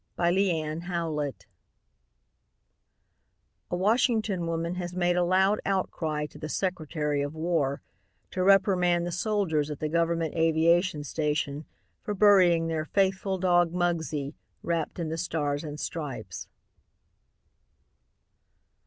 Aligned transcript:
THE 0.15 0.23
FLAG 0.23 0.37
AND 0.39 0.81
THE 0.81 0.85
FAITHFUL 0.87 1.29
(A 3.69 3.75
Washington 3.77 4.47
woman 4.47 4.73
has 4.73 4.95
made 4.95 5.15
a 5.15 5.23
loud 5.23 5.59
outcry 5.63 6.25
to 6.25 6.39
the 6.39 6.49
Secretary 6.49 7.21
of 7.21 7.35
War 7.35 7.83
to 8.31 8.41
reprimand 8.41 9.05
the 9.05 9.11
soldiers 9.11 9.69
at 9.69 9.79
the 9.79 9.87
Government 9.89 10.33
Aviation 10.33 11.03
Station 11.03 11.65
for 12.03 12.15
burying 12.15 12.65
their 12.65 12.85
faithful 12.85 13.37
dog, 13.37 13.73
Muggsie, 13.73 14.33
wrapped 14.63 14.97
in 14.97 15.09
the 15.09 15.19
Stars 15.19 15.63
and 15.63 15.79
Stripes.) 15.79 16.47